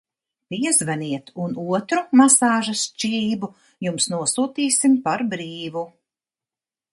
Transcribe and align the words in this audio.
Piezvaniet, 0.51 1.27
un 1.43 1.51
otru 1.73 2.01
masāžas 2.21 2.81
čību 3.03 3.51
jums 3.89 4.09
nosūtīsim 4.15 4.97
par 5.05 5.25
brīvu! 5.35 5.85